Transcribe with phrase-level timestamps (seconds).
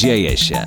[0.00, 0.64] Dzieje się.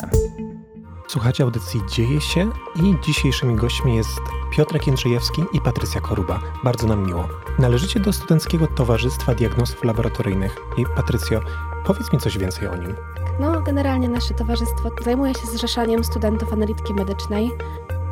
[1.07, 4.19] Słuchacie audycji Dzieje się i dzisiejszymi gośćmi jest
[4.51, 6.39] Piotrek Jędrzejewski i Patrycja Koruba.
[6.63, 7.27] Bardzo nam miło.
[7.59, 10.57] Należycie do Studenckiego Towarzystwa Diagnostów Laboratoryjnych.
[10.77, 11.41] I Patrycjo,
[11.85, 12.95] powiedz mi coś więcej o nim.
[13.39, 17.51] No, generalnie nasze towarzystwo zajmuje się zrzeszaniem studentów analityki medycznej,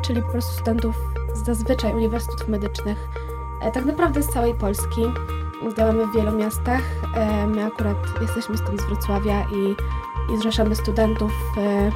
[0.02, 0.96] czyli po prostu studentów
[1.34, 3.08] z zazwyczaj uniwersytetów medycznych,
[3.60, 5.02] e, tak naprawdę z całej Polski.
[5.76, 6.82] Działamy w wielu miastach.
[7.14, 9.76] E, my akurat jesteśmy stąd z Wrocławia i,
[10.34, 11.90] i zrzeszamy studentów e,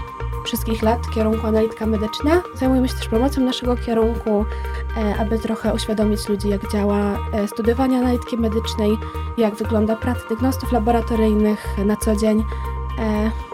[0.45, 2.43] wszystkich lat kierunku analityka medyczna.
[2.55, 4.45] Zajmujemy się też promocją naszego kierunku,
[5.19, 8.99] aby trochę uświadomić ludzi, jak działa studiowanie analityki medycznej,
[9.39, 12.45] jak wygląda praca diagnostów laboratoryjnych na co dzień,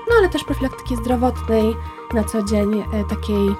[0.08, 1.76] no ale też profilaktyki zdrowotnej
[2.14, 3.56] na co dzień, takiej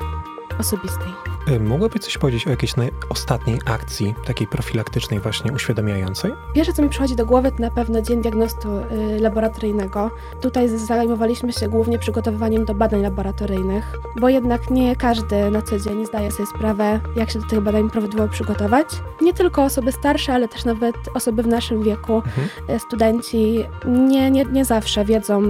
[0.58, 1.31] osobistej.
[1.48, 2.74] Y, mogłaby coś powiedzieć o jakiejś
[3.08, 6.32] ostatniej akcji, takiej profilaktycznej, właśnie uświadamiającej?
[6.54, 10.10] Pierwsze, co mi przychodzi do głowy, to na pewno Dzień Diagnostu y, Laboratoryjnego.
[10.40, 16.06] Tutaj zajmowaliśmy się głównie przygotowywaniem do badań laboratoryjnych, bo jednak nie każdy na co dzień
[16.06, 18.86] zdaje sobie sprawę, jak się do tych badań prawidłowo przygotować.
[19.22, 22.76] Nie tylko osoby starsze, ale też nawet osoby w naszym wieku, mhm.
[22.76, 25.42] Y, studenci nie, nie, nie zawsze wiedzą,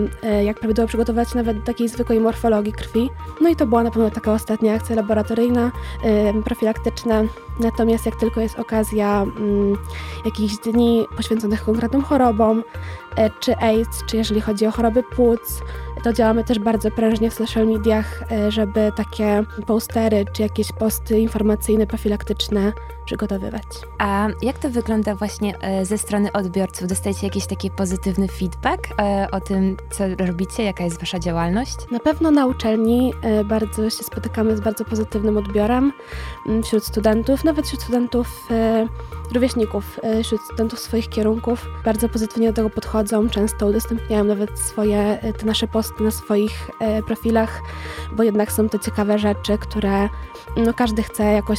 [0.44, 3.10] jak prawidłowo przygotować nawet do takiej zwykłej morfologii krwi.
[3.40, 5.72] No i to była na pewno taka ostatnia akcja laboratoryjna
[6.44, 7.24] profilaktyczne.
[7.60, 9.78] Natomiast jak tylko jest okazja mm,
[10.24, 12.64] jakichś dni poświęconych konkretnym chorobom,
[13.16, 15.62] e, czy AIDS, czy jeżeli chodzi o choroby płuc,
[16.04, 21.20] to działamy też bardzo prężnie w social mediach, e, żeby takie postery czy jakieś posty
[21.20, 22.72] informacyjne, profilaktyczne
[23.04, 23.62] przygotowywać.
[23.98, 26.88] A jak to wygląda właśnie e, ze strony odbiorców?
[26.88, 31.76] Dostajecie jakiś taki pozytywny feedback e, o tym, co robicie, jaka jest wasza działalność?
[31.90, 33.12] Na pewno na uczelni
[33.44, 35.92] bardzo się spotykamy z bardzo pozytywnym odbiorem
[36.46, 38.48] mm, wśród studentów, nawet wśród studentów
[39.32, 41.66] rówieśników, wśród studentów swoich kierunków.
[41.84, 47.02] Bardzo pozytywnie do tego podchodzą, często udostępniają nawet swoje, te nasze posty na swoich e,
[47.02, 47.62] profilach,
[48.16, 50.08] bo jednak są to ciekawe rzeczy, które
[50.56, 51.58] no, każdy chce jakoś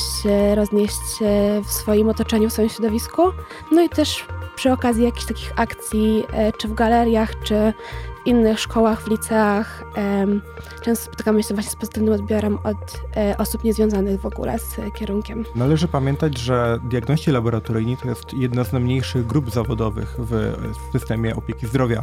[0.56, 1.33] roznieść e,
[1.64, 3.22] w swoim otoczeniu, w swoim środowisku.
[3.72, 7.74] No i też przy okazji jakichś takich akcji, e, czy w galeriach, czy
[8.24, 9.84] w innych szkołach, w liceach
[10.82, 15.46] często spotykamy się właśnie z pozytywnym odbiorem od e, osób niezwiązanych w ogóle z kierunkiem.
[15.56, 20.54] Należy pamiętać, że diagności laboratoryjni to jest jedna z najmniejszych grup zawodowych w
[20.92, 22.02] systemie opieki zdrowia.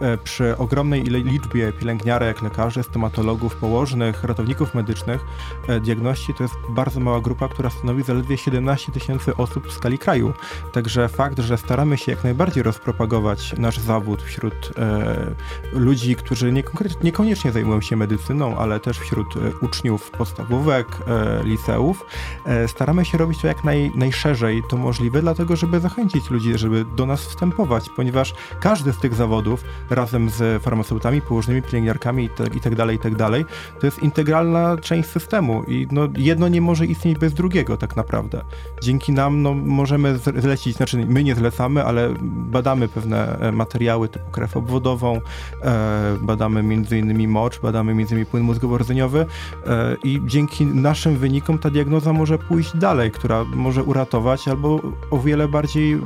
[0.00, 5.20] E, przy ogromnej liczbie pielęgniarek, lekarzy, stomatologów, położnych, ratowników medycznych,
[5.68, 9.98] e, diagności to jest bardzo mała grupa, która stanowi zaledwie 17 tysięcy osób w skali
[9.98, 10.32] kraju.
[10.72, 14.72] Także fakt, że staramy się jak najbardziej rozpropagować nasz zawód wśród
[15.72, 16.52] ludzi, którzy
[17.02, 22.06] niekoniecznie zajmują się medycyną, ale też wśród e, uczniów podstawówek, e, liceów,
[22.46, 26.84] e, staramy się robić to jak naj, najszerzej to możliwe, dlatego żeby zachęcić ludzi, żeby
[26.96, 32.92] do nas wstępować, ponieważ każdy z tych zawodów razem z farmaceutami, położnymi pielęgniarkami itd., itd.,
[32.92, 33.44] itd.,
[33.80, 38.44] to jest integralna część systemu i no, jedno nie może istnieć bez drugiego tak naprawdę.
[38.82, 44.56] Dzięki nam no, możemy zlecić, znaczy my nie zlecamy, ale badamy pewne materiały typu krew
[44.56, 45.20] obwodową,
[46.20, 47.28] badamy m.in.
[47.28, 48.26] mocz, badamy m.in.
[48.26, 49.26] płyn mózgowo-rdzeniowy
[49.66, 54.80] e, i dzięki naszym wynikom ta diagnoza może pójść dalej, która może uratować albo
[55.10, 56.00] o wiele bardziej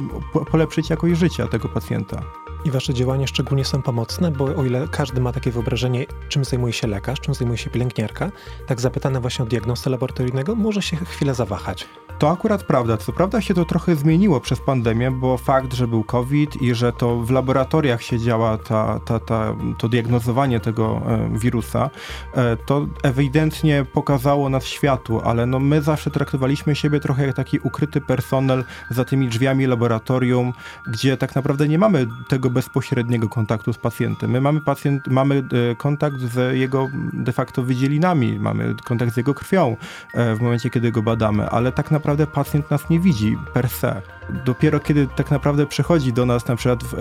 [0.50, 2.22] polepszyć jakość życia tego pacjenta.
[2.64, 6.72] I wasze działania szczególnie są pomocne, bo o ile każdy ma takie wyobrażenie, czym zajmuje
[6.72, 8.30] się lekarz, czym zajmuje się pielęgniarka,
[8.66, 11.86] tak zapytana właśnie o diagnostę laboratoryjnego może się chwilę zawahać.
[12.18, 12.96] To akurat prawda.
[12.96, 16.92] Co prawda się to trochę zmieniło przez pandemię, bo fakt, że był COVID i że
[16.92, 21.90] to w laboratoriach się działa ta, ta, ta, to diagnozowanie tego e, wirusa,
[22.34, 27.58] e, to ewidentnie pokazało nas światu, ale no my zawsze traktowaliśmy siebie trochę jak taki
[27.58, 30.52] ukryty personel za tymi drzwiami laboratorium,
[30.88, 34.30] gdzie tak naprawdę nie mamy tego bezpośredniego kontaktu z pacjentem.
[34.30, 35.74] My mamy pacjent, mamy e,
[36.16, 39.76] kontakt z jego de facto wydzielinami, mamy kontakt z jego krwią
[40.14, 44.02] w momencie, kiedy go badamy, ale tak naprawdę naprawdę pacjent nas nie widzi per se.
[44.44, 46.96] Dopiero kiedy tak naprawdę przychodzi do nas, na przykład w, e,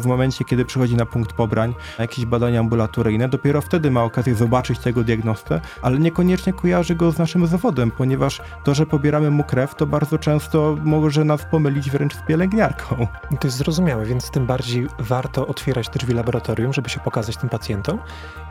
[0.00, 4.34] w momencie, kiedy przychodzi na punkt pobrań, na jakieś badania ambulatoryjne, dopiero wtedy ma okazję
[4.34, 9.44] zobaczyć tego diagnostę, ale niekoniecznie kojarzy go z naszym zawodem, ponieważ to, że pobieramy mu
[9.44, 13.06] krew, to bardzo często może nas pomylić wręcz z pielęgniarką.
[13.40, 17.98] To jest zrozumiałe, więc tym bardziej warto otwierać drzwi laboratorium, żeby się pokazać tym pacjentom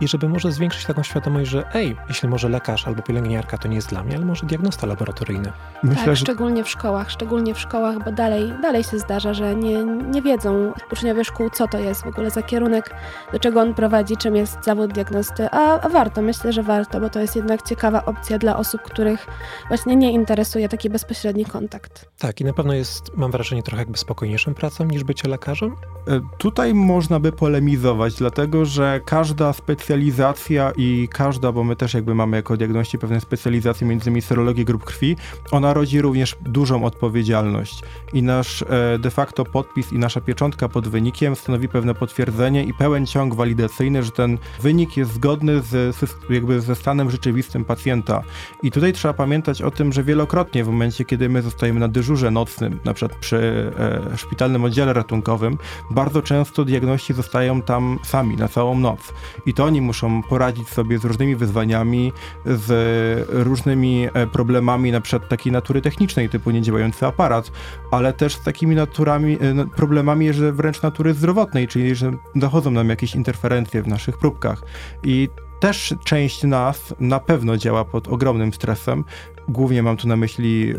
[0.02, 3.76] i żeby może zwiększyć taką świadomość, że ej, jeśli może lekarz albo pielęgniarka to nie
[3.76, 5.52] jest dla mnie, ale może diagnosta laboratoryjny.
[5.84, 6.16] Myślę, tak, że...
[6.16, 10.74] szczególnie w szkołach, szczególnie w szkołach, bo dalej, dalej się zdarza, że nie, nie wiedzą
[10.92, 12.96] uczniowie szkół, co to jest w ogóle za kierunek,
[13.32, 17.10] do czego on prowadzi, czym jest zawód diagnosty, a, a warto, myślę, że warto, bo
[17.10, 19.28] to jest jednak ciekawa opcja dla osób, których
[19.68, 22.10] właśnie nie interesuje taki bezpośredni kontakt.
[22.20, 25.76] Tak, i na pewno jest, mam wrażenie, trochę jakby spokojniejszą pracą niż bycie lekarzem?
[26.08, 31.94] E, tutaj można by polemizować, dlatego że każda specjalność specjalizacja i każda, bo my też
[31.94, 35.16] jakby mamy jako diagności pewne specjalizacje, między innymi serologii grup krwi,
[35.52, 37.82] ona rodzi również dużą odpowiedzialność
[38.14, 42.74] i nasz e, de facto podpis i nasza pieczątka pod wynikiem stanowi pewne potwierdzenie i
[42.74, 45.98] pełen ciąg walidacyjny, że ten wynik jest zgodny z,
[46.30, 48.24] jakby ze stanem rzeczywistym pacjenta.
[48.64, 52.32] I tutaj trzeba pamiętać o tym, że wielokrotnie w momencie, kiedy my zostajemy na dyżurze
[52.32, 53.72] nocnym, na przykład przy
[54.14, 55.58] e, szpitalnym oddziale ratunkowym,
[55.92, 59.14] bardzo często diagności zostają tam sami na całą noc.
[59.46, 62.14] I to oni muszą poradzić sobie z różnymi wyzwaniami,
[62.46, 67.52] z różnymi e, problemami, na przykład takiej natury technicznej, typu niedziałający aparat,
[67.92, 72.90] ale też z takimi naturami, e, problemami, że wręcz natury zdrowotnej, czyli że dochodzą nam
[72.90, 74.64] jakieś interferencje w naszych próbkach.
[75.04, 75.30] I
[75.64, 79.04] też część nas na pewno działa pod ogromnym stresem.
[79.48, 80.74] Głównie mam tu na myśli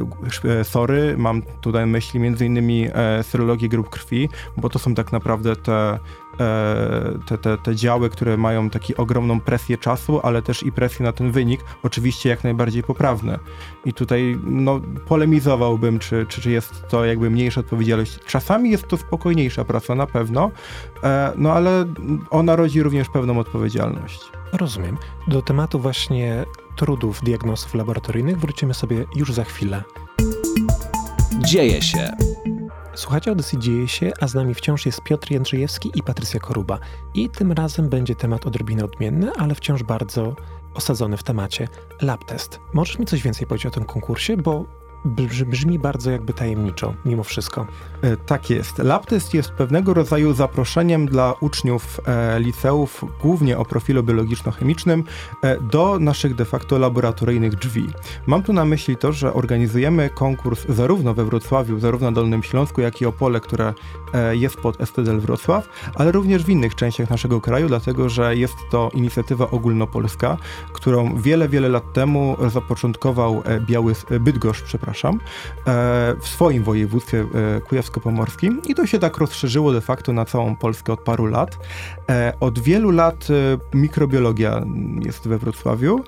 [0.44, 2.20] e, sory, mam tutaj na myśli
[2.94, 5.98] e, serologię grup krwi, bo to są tak naprawdę te,
[7.26, 11.12] te, te, te działy, które mają taką ogromną presję czasu, ale też i presję na
[11.12, 13.38] ten wynik, oczywiście jak najbardziej poprawne.
[13.84, 18.18] I tutaj no, polemizowałbym, czy, czy, czy jest to jakby mniejsza odpowiedzialność.
[18.26, 20.50] Czasami jest to spokojniejsza praca na pewno,
[21.36, 21.84] no ale
[22.30, 24.20] ona rodzi również pewną odpowiedzialność.
[24.52, 24.96] Rozumiem.
[25.28, 26.44] Do tematu właśnie
[26.76, 29.82] trudów diagnostów laboratoryjnych wrócimy sobie już za chwilę.
[31.38, 32.16] Dzieje się.
[32.94, 36.78] Słuchacie audycji Dzieje się, a z nami wciąż jest Piotr Jędrzejewski i Patrycja Koruba.
[37.14, 40.36] I tym razem będzie temat odrobinę odmienny, ale wciąż bardzo
[40.74, 41.68] osadzony w temacie
[42.02, 42.60] lab test.
[42.72, 44.64] Możesz mi coś więcej powiedzieć o tym konkursie, bo
[45.46, 47.66] brzmi bardzo jakby tajemniczo, mimo wszystko.
[48.02, 48.78] E, tak jest.
[48.78, 55.02] LabTest jest pewnego rodzaju zaproszeniem dla uczniów e, liceów, głównie o profilu biologiczno-chemicznym,
[55.42, 57.86] e, do naszych de facto laboratoryjnych drzwi.
[58.26, 62.80] Mam tu na myśli to, że organizujemy konkurs zarówno we Wrocławiu, zarówno na Dolnym Śląsku,
[62.80, 63.74] jak i Opole, które
[64.14, 68.56] e, jest pod STDL Wrocław, ale również w innych częściach naszego kraju, dlatego że jest
[68.70, 70.36] to inicjatywa ogólnopolska,
[70.72, 75.20] którą wiele, wiele lat temu zapoczątkował e, Biały Bydgoszcz, przepraszam, przepraszam,
[75.66, 80.56] e, w swoim województwie e, kujawsko-pomorskim i to się tak rozszerzyło de facto na całą
[80.56, 81.58] Polskę od paru lat.
[82.10, 83.28] E, od wielu lat
[83.74, 84.64] mikrobiologia
[85.04, 86.04] jest we Wrocławiu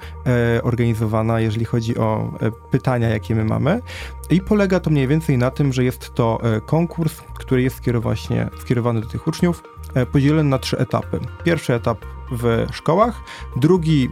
[0.62, 2.32] organizowana, jeżeli chodzi o
[2.70, 3.80] pytania, jakie my mamy.
[4.30, 9.00] I polega to mniej więcej na tym, że jest to konkurs, który jest właśnie skierowany
[9.00, 9.62] do tych uczniów,
[10.12, 11.20] podzielony na trzy etapy.
[11.44, 11.98] Pierwszy etap
[12.30, 13.20] w szkołach,
[13.56, 14.10] drugi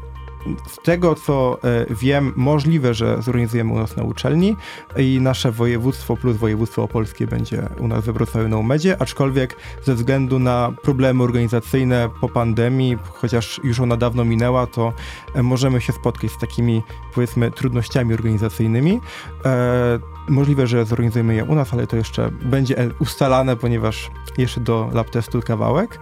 [0.67, 4.57] z tego co e, wiem, możliwe, że zorganizujemy u nas na uczelni
[4.97, 9.95] i nasze województwo plus województwo opolskie będzie u nas we Wrocławiu na Umedzie, aczkolwiek ze
[9.95, 14.93] względu na problemy organizacyjne po pandemii, chociaż już ona dawno minęła, to
[15.35, 16.83] e, możemy się spotkać z takimi
[17.15, 19.01] powiedzmy trudnościami organizacyjnymi.
[19.45, 19.99] E,
[20.29, 25.11] możliwe, że zorganizujemy je u nas, ale to jeszcze będzie ustalane, ponieważ jeszcze do lab
[25.11, 25.99] testu kawałek.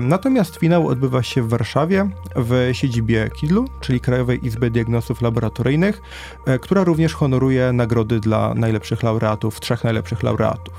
[0.00, 6.02] Natomiast finał odbywa się w Warszawie w siedzibie KIDL-u, czyli Krajowej Izby Diagnostów Laboratoryjnych,
[6.46, 10.74] e, która również honoruje nagrody dla najlepszych laureatów, trzech najlepszych laureatów.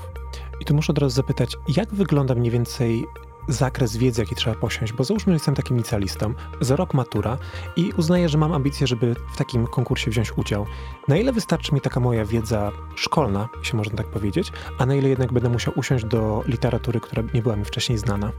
[0.60, 3.06] I tu muszę od razu zapytać, jak wygląda mniej więcej
[3.48, 7.38] zakres wiedzy, jaki trzeba posiąść, bo załóżmy, że jestem takim licealistą, za rok matura
[7.76, 10.66] i uznaję, że mam ambicje, żeby w takim konkursie wziąć udział.
[11.08, 15.08] Na ile wystarczy mi taka moja wiedza szkolna, jeśli można tak powiedzieć, a na ile
[15.08, 18.32] jednak będę musiał usiąść do literatury, która nie była mi wcześniej znana?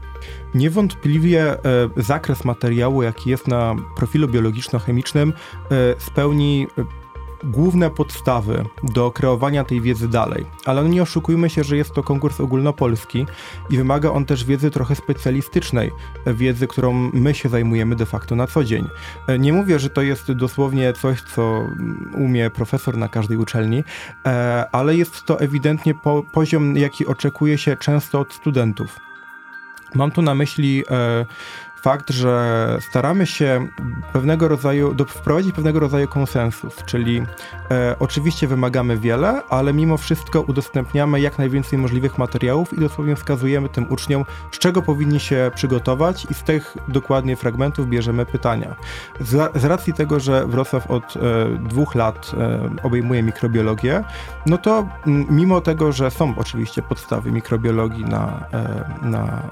[0.54, 1.58] Niewątpliwie e,
[1.96, 5.32] zakres materiału, jaki jest na profilu biologiczno-chemicznym,
[5.70, 6.99] e, spełni e,
[7.44, 10.46] główne podstawy do kreowania tej wiedzy dalej.
[10.66, 13.26] Ale nie oszukujmy się, że jest to konkurs ogólnopolski
[13.70, 15.90] i wymaga on też wiedzy trochę specjalistycznej,
[16.26, 18.88] wiedzy, którą my się zajmujemy de facto na co dzień.
[19.38, 21.66] Nie mówię, że to jest dosłownie coś, co
[22.18, 23.84] umie profesor na każdej uczelni,
[24.26, 25.94] e, ale jest to ewidentnie
[26.32, 29.00] poziom, jaki oczekuje się często od studentów.
[29.94, 31.26] Mam tu na myśli e,
[31.82, 33.66] fakt, że staramy się
[34.12, 37.22] pewnego rodzaju, do, wprowadzić pewnego rodzaju konsensus, czyli
[37.70, 43.68] e, oczywiście wymagamy wiele, ale mimo wszystko udostępniamy jak najwięcej możliwych materiałów i dosłownie wskazujemy
[43.68, 48.76] tym uczniom, z czego powinni się przygotować i z tych dokładnie fragmentów bierzemy pytania.
[49.20, 51.20] Z, z racji tego, że Wrocław od e,
[51.58, 54.04] dwóch lat e, obejmuje mikrobiologię,
[54.46, 59.42] no to m, mimo tego, że są oczywiście podstawy mikrobiologii na, e, na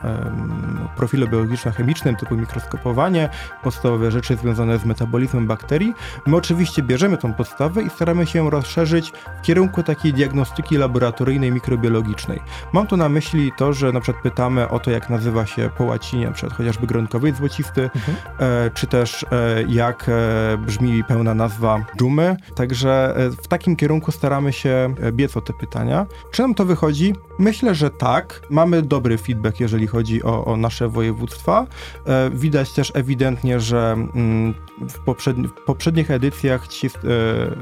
[0.96, 3.28] profilu biologiczno-chemicznym, typu mikroskopowanie,
[3.62, 5.94] podstawowe rzeczy związane z metabolizmem bakterii.
[6.26, 11.52] My oczywiście bierzemy tą podstawę i staramy się ją rozszerzyć w kierunku takiej diagnostyki laboratoryjnej,
[11.52, 12.40] mikrobiologicznej.
[12.72, 15.84] Mam tu na myśli to, że na przykład pytamy o to, jak nazywa się po
[15.84, 18.16] łacinie, na przykład chociażby gronkowiec złocisty, mhm.
[18.38, 22.36] e, czy też e, jak e, brzmi pełna nazwa dżumy.
[22.54, 26.06] Także e, w takim kierunku staramy się e, biec o te pytania.
[26.30, 27.14] Czy nam to wychodzi?
[27.38, 28.40] Myślę, że tak.
[28.50, 31.66] Mamy dobry feedback, jeżeli chodzi o, o nasze województwa.
[32.08, 34.54] E, widać też ewidentnie, że mm,
[34.88, 36.90] w, poprzedni, w poprzednich edycjach ci e,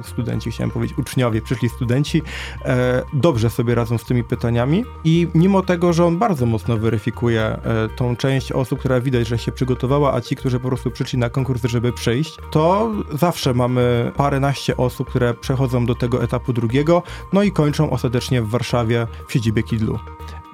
[0.02, 2.22] studenci, chciałem powiedzieć uczniowie, przyszli studenci,
[2.64, 7.58] e, dobrze sobie radzą z tymi pytaniami i mimo tego, że on bardzo mocno weryfikuje
[7.96, 11.30] tą część osób, która widać, że się przygotowała, a ci, którzy po prostu przyszli na
[11.30, 17.42] konkurs, żeby przyjść, to zawsze mamy paręnaście osób, które przechodzą do tego etapu drugiego, no
[17.42, 19.98] i kończą ostatecznie w Warszawie w siedzibie Kidlu.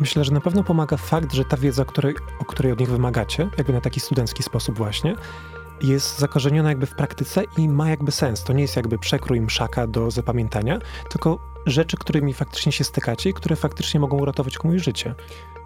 [0.03, 3.49] Myślę, że na pewno pomaga fakt, że ta wiedza, której, o której od nich wymagacie,
[3.59, 5.15] jakby na taki studencki sposób właśnie,
[5.83, 8.45] jest zakorzeniona jakby w praktyce i ma jakby sens.
[8.45, 10.79] To nie jest jakby przekrój mszaka do zapamiętania,
[11.11, 15.15] tylko rzeczy, którymi faktycznie się stykacie i które faktycznie mogą uratować komuś życie.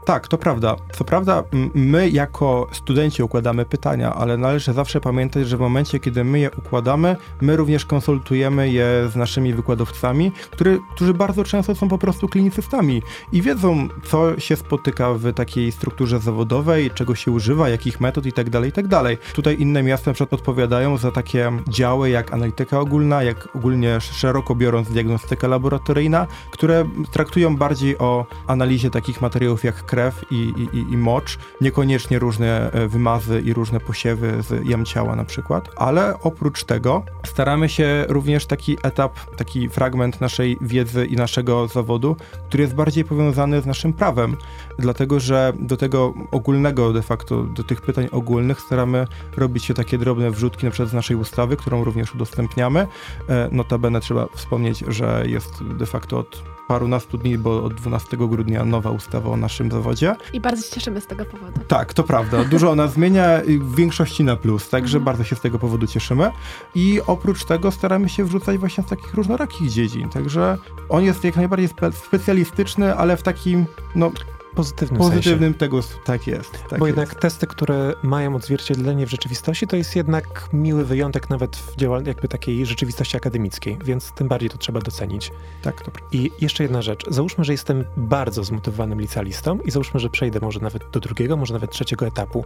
[0.06, 0.76] Tak, to prawda.
[0.92, 1.42] Co prawda,
[1.74, 6.50] my jako studenci układamy pytania, ale należy zawsze pamiętać, że w momencie, kiedy my je
[6.50, 12.28] układamy, my również konsultujemy je z naszymi wykładowcami, który, którzy bardzo często są po prostu
[12.28, 18.26] klinicystami i wiedzą, co się spotyka w takiej strukturze zawodowej, czego się używa, jakich metod
[18.26, 18.88] itd., tak itd.
[18.88, 24.54] Tak Tutaj inne miasta na odpowiadają za takie działy jak analityka ogólna, jak ogólnie szeroko
[24.54, 29.95] biorąc diagnostyka laboratoryjna, które traktują bardziej o analizie takich materiałów jak krew
[30.30, 35.24] i, i, i mocz, niekoniecznie różne e, wymazy i różne posiewy z jam ciała na
[35.24, 41.68] przykład, ale oprócz tego staramy się również taki etap, taki fragment naszej wiedzy i naszego
[41.68, 42.16] zawodu,
[42.48, 44.36] który jest bardziej powiązany z naszym prawem,
[44.78, 49.98] dlatego że do tego ogólnego de facto, do tych pytań ogólnych staramy robić się takie
[49.98, 52.86] drobne wrzutki na przykład z naszej ustawy, którą również udostępniamy.
[53.28, 58.64] E, notabene trzeba wspomnieć, że jest de facto od parunastu dni, bo od 12 grudnia
[58.64, 60.16] nowa ustawa o naszym zawodzie.
[60.32, 61.60] I bardzo się cieszymy z tego powodu.
[61.68, 62.44] Tak, to prawda.
[62.44, 65.04] Dużo ona zmienia, w większości na plus, także mhm.
[65.04, 66.30] bardzo się z tego powodu cieszymy.
[66.74, 70.58] I oprócz tego staramy się wrzucać właśnie z takich różnorakich dziedzin, także
[70.88, 74.10] on jest jak najbardziej spe specjalistyczny, ale w takim, no
[74.56, 75.58] pozytywnym, pozytywnym sensie.
[75.58, 76.52] tego, tak jest.
[76.68, 76.98] Tak Bo jest.
[76.98, 82.28] jednak testy, które mają odzwierciedlenie w rzeczywistości, to jest jednak miły wyjątek nawet w jakby
[82.28, 85.32] takiej rzeczywistości akademickiej, więc tym bardziej to trzeba docenić.
[85.62, 86.08] Tak, to prawda.
[86.12, 87.04] I jeszcze jedna rzecz.
[87.10, 91.54] Załóżmy, że jestem bardzo zmotywowanym licealistą i załóżmy, że przejdę może nawet do drugiego, może
[91.54, 92.44] nawet trzeciego etapu.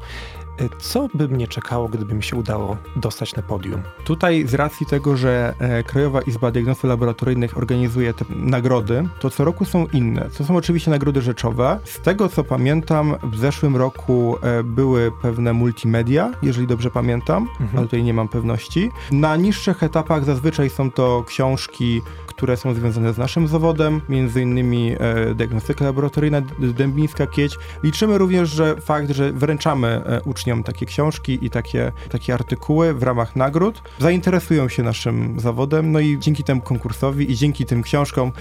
[0.60, 3.82] Y, co by mnie czekało, gdyby mi się udało dostać na podium?
[4.04, 9.44] Tutaj z racji tego, że e, Krajowa Izba Diagnostów Laboratoryjnych organizuje te nagrody, to co
[9.44, 10.30] roku są inne.
[10.38, 11.78] To są oczywiście nagrody rzeczowe.
[11.84, 17.68] Z tego co pamiętam, w zeszłym roku e, były pewne multimedia, jeżeli dobrze pamiętam, mhm.
[17.72, 18.90] ale tutaj nie mam pewności.
[19.12, 24.92] Na niższych etapach zazwyczaj są to książki, które są związane z naszym zawodem, między innymi
[24.98, 27.58] e, diagnostyka laboratoryjna Dębińska Kieć.
[27.82, 33.02] Liczymy również, że fakt, że wręczamy e, uczniom takie książki i takie, takie artykuły w
[33.02, 38.32] ramach nagród, zainteresują się naszym zawodem, no i dzięki temu konkursowi i dzięki tym książkom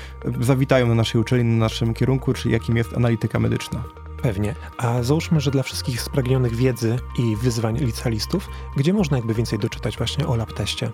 [0.41, 3.48] zawitają na naszej uczelni, na naszym kierunku, czyli jakim jest analityka medyczna.
[4.21, 4.55] Pewnie.
[4.77, 9.97] A załóżmy, że dla wszystkich spragnionych wiedzy i wyzwań licealistów, gdzie można jakby więcej doczytać
[9.97, 10.91] właśnie o labteście?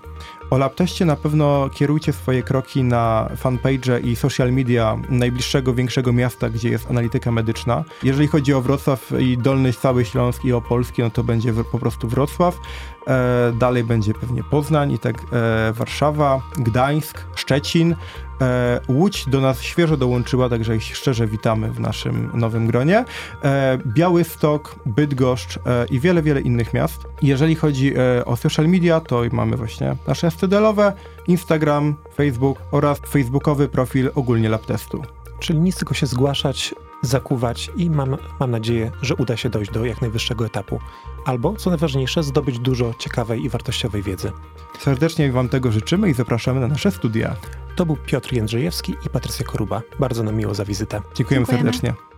[0.49, 6.49] O labteście na pewno kierujcie swoje kroki na fanpage i social media najbliższego, większego miasta,
[6.49, 7.83] gdzie jest analityka medyczna.
[8.03, 12.07] Jeżeli chodzi o Wrocław i Dolny Cały Śląsk i Opolski, no to będzie po prostu
[12.07, 12.59] Wrocław.
[13.07, 17.95] E, dalej będzie pewnie Poznań i tak e, Warszawa, Gdańsk, Szczecin.
[18.41, 23.05] E, Łódź do nas świeżo dołączyła, także ich szczerze witamy w naszym nowym gronie.
[23.43, 27.07] E, Białystok, Bydgoszcz e, i wiele, wiele innych miast.
[27.21, 30.93] Jeżeli chodzi e, o social media, to mamy właśnie nasze STD-owe,
[31.27, 35.01] Instagram, Facebook oraz facebookowy profil ogólnie LabTestu.
[35.39, 39.85] Czyli nic tylko się zgłaszać, zakuwać i mam, mam nadzieję, że uda się dojść do
[39.85, 40.79] jak najwyższego etapu.
[41.25, 44.31] Albo, co najważniejsze, zdobyć dużo ciekawej i wartościowej wiedzy.
[44.79, 47.35] Serdecznie Wam tego życzymy i zapraszamy na nasze studia.
[47.75, 49.81] To był Piotr Jędrzejewski i Patrycja Koruba.
[49.99, 51.01] Bardzo nam miło za wizytę.
[51.15, 51.73] Dziękujemy, Dziękujemy.
[51.73, 52.14] serdecznie.